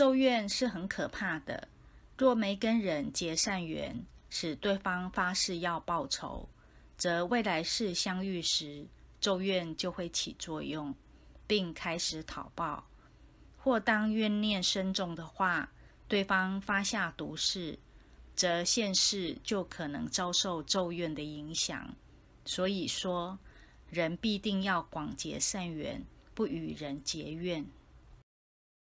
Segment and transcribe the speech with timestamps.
[0.00, 1.68] 咒怨是很可怕的。
[2.16, 6.48] 若没跟人结善缘使对方发誓要报仇
[6.96, 8.86] 则未来世相遇时
[9.20, 10.94] 咒怨就会起作用
[11.46, 12.88] 并开始讨报。
[13.58, 15.70] 或当怨念深重的话
[16.08, 17.78] 对方发下毒誓
[18.34, 21.94] 则现世就可能遭受咒怨的影响。
[22.46, 23.38] 所以说
[23.90, 27.66] 人必定要广结善缘不与人结怨。